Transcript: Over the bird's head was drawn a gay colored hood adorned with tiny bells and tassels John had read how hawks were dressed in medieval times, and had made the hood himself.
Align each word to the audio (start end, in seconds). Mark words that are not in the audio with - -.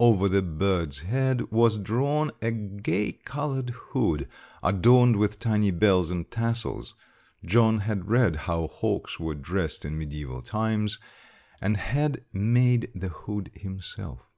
Over 0.00 0.28
the 0.28 0.42
bird's 0.42 0.98
head 1.02 1.42
was 1.52 1.78
drawn 1.78 2.32
a 2.42 2.50
gay 2.50 3.12
colored 3.12 3.70
hood 3.70 4.26
adorned 4.64 5.14
with 5.14 5.38
tiny 5.38 5.70
bells 5.70 6.10
and 6.10 6.28
tassels 6.28 6.94
John 7.44 7.78
had 7.78 8.08
read 8.10 8.34
how 8.34 8.66
hawks 8.66 9.20
were 9.20 9.36
dressed 9.36 9.84
in 9.84 9.96
medieval 9.96 10.42
times, 10.42 10.98
and 11.60 11.76
had 11.76 12.24
made 12.32 12.90
the 12.96 13.10
hood 13.10 13.52
himself. 13.54 14.28